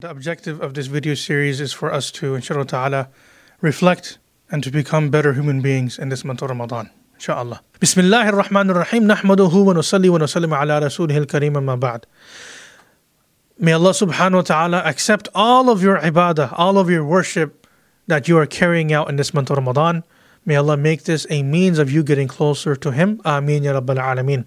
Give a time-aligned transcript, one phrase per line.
[0.00, 3.08] The objective of this video series is for us to, inshallah ta'ala,
[3.62, 4.18] reflect
[4.50, 6.90] and to become better human beings in this month of Ramadan.
[7.14, 7.62] Inshallah.
[7.80, 9.04] Bismillah ar-Rahman ar-Rahim.
[9.04, 12.06] Nahmaduhu wa nusalli wa nusallim ala rasulih al-kareem amma ba'd.
[13.58, 17.66] May Allah subhanahu wa ta'ala accept all of your ibadah, all of your worship
[18.06, 20.04] that you are carrying out in this month of Ramadan.
[20.44, 23.22] May Allah make this a means of you getting closer to Him.
[23.24, 24.46] Ameen ya Rabbal Alameen.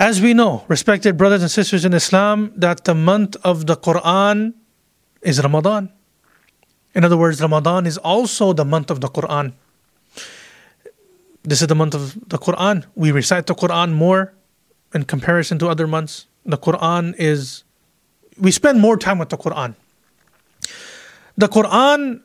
[0.00, 4.54] As we know, respected brothers and sisters in Islam, that the month of the Quran
[5.20, 5.92] is Ramadan.
[6.94, 9.52] In other words, Ramadan is also the month of the Quran.
[11.42, 12.86] This is the month of the Quran.
[12.94, 14.32] We recite the Quran more
[14.94, 16.24] in comparison to other months.
[16.46, 17.64] The Quran is,
[18.38, 19.74] we spend more time with the Quran.
[21.36, 22.22] The Quran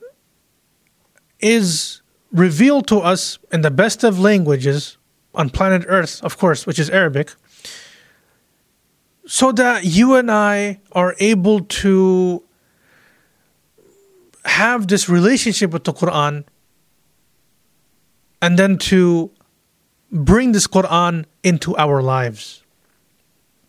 [1.42, 4.96] is revealed to us in the best of languages
[5.36, 7.32] on planet Earth, of course, which is Arabic
[9.26, 12.44] so that you and I are able to
[14.46, 16.46] have this relationship with the Quran
[18.42, 19.32] and then to
[20.12, 22.64] bring this Quran into our lives.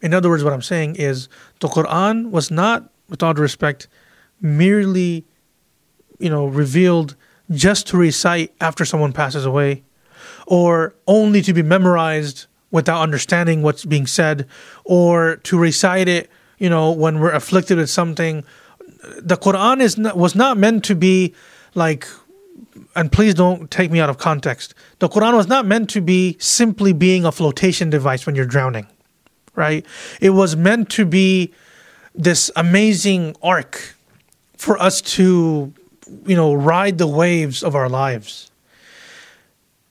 [0.03, 1.28] In other words, what I'm saying is
[1.61, 3.89] the Quran was not, with all due respect,
[4.42, 5.25] merely,
[6.19, 7.17] you know, revealed
[7.51, 9.84] just to recite after someone passes away
[10.47, 14.47] or only to be memorized without understanding what's being said
[14.84, 18.44] or to recite it you know when we're afflicted with something.
[19.19, 21.34] The quran is not, was not meant to be
[21.74, 22.06] like
[22.94, 24.74] and please don't take me out of context.
[24.98, 28.86] The quran was not meant to be simply being a flotation device when you're drowning
[29.56, 29.84] right?
[30.20, 31.52] It was meant to be
[32.14, 33.97] this amazing ark
[34.56, 35.72] for us to
[36.24, 38.50] you know ride the waves of our lives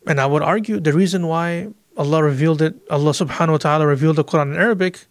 [0.07, 1.67] and i would argue the reason why
[1.97, 5.07] Allah revealed it, Allah subhanahu wa ta'ala revealed the Quran in Arabic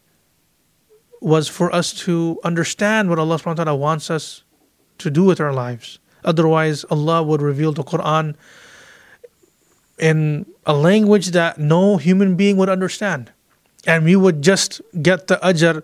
[1.21, 4.45] was for us to understand what Allah subhanahu wa ta'ala wants us
[4.99, 5.99] to do with our lives.
[6.25, 8.37] Otherwise, Allah would reveal the Quran
[9.99, 13.33] in a language that no human being would understand.
[13.87, 15.83] And we would just get the ajr,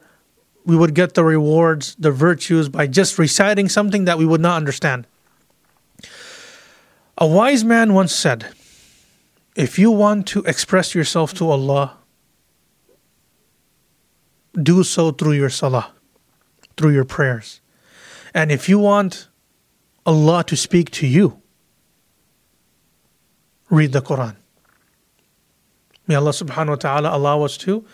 [0.66, 4.56] we would get the rewards, the virtues by just reciting something that we would not
[4.56, 5.06] understand.
[7.16, 8.48] A wise man once said,
[9.56, 11.96] if you want to express yourself to Allah,
[14.60, 15.92] do so through your salah,
[16.76, 17.60] through your prayers.
[18.34, 19.28] And if you want
[20.06, 21.40] Allah to speak to you,
[23.68, 24.36] read the Quran.
[26.06, 27.84] May Allah subhanahu wa ta'ala allow us to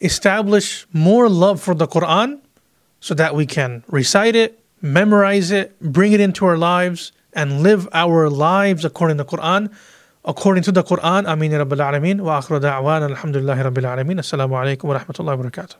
[0.00, 2.40] establish more love for the Quran
[3.00, 7.88] so that we can recite it, memorize it, bring it into our lives, and live
[7.92, 9.72] our lives according to the Quran
[10.24, 11.26] according to the Quran.
[11.26, 12.20] Amin Rabbil Alameen.
[12.20, 14.18] Wa akhru da'wana alhamdulillahi Rabbil Alameen.
[14.18, 15.76] Assalamu alaikum wa rahmatullahi wa barakatuh.